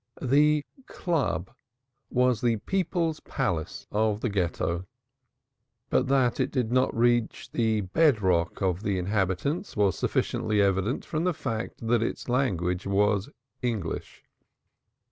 [0.19, 1.51] "The Club"
[2.09, 4.87] was the People's Palace of the Ghetto;
[5.91, 11.05] but that it did not reach the bed rock of the inhabitants was sufficiently evident
[11.05, 13.29] from the fact that its language was
[13.61, 14.23] English.